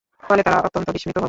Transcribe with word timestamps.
ফলে 0.23 0.41
তারা 0.43 0.57
অত্যন্ত 0.57 0.87
বিস্মিত 0.89 1.15
হল। 1.15 1.19